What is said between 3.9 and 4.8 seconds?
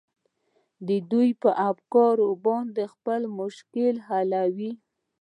نه حلوي.